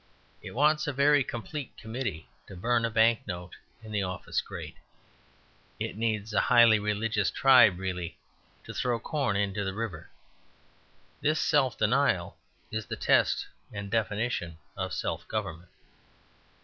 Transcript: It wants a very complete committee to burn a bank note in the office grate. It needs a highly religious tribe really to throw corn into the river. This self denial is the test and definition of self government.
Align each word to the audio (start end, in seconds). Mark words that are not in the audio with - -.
It 0.41 0.55
wants 0.55 0.87
a 0.87 0.93
very 0.93 1.23
complete 1.23 1.77
committee 1.77 2.27
to 2.47 2.55
burn 2.55 2.85
a 2.85 2.89
bank 2.89 3.19
note 3.27 3.55
in 3.83 3.91
the 3.91 4.01
office 4.01 4.41
grate. 4.41 4.77
It 5.79 5.95
needs 5.95 6.33
a 6.33 6.39
highly 6.39 6.79
religious 6.79 7.29
tribe 7.29 7.77
really 7.77 8.17
to 8.63 8.73
throw 8.73 8.99
corn 8.99 9.35
into 9.35 9.63
the 9.63 9.75
river. 9.75 10.09
This 11.21 11.39
self 11.39 11.77
denial 11.77 12.35
is 12.71 12.87
the 12.87 12.95
test 12.95 13.45
and 13.71 13.91
definition 13.91 14.57
of 14.75 14.91
self 14.91 15.27
government. 15.27 15.69